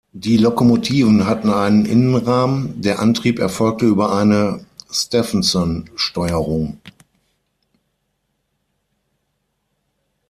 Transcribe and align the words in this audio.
Die 0.13 0.37
Lokomotiven 0.37 1.27
hatten 1.27 1.51
einen 1.51 1.85
Innenrahmen, 1.85 2.81
der 2.81 2.97
Antrieb 2.97 3.37
erfolgte 3.37 3.85
über 3.85 4.11
eine 4.11 4.65
Stephensonsteuerung. 4.91 6.79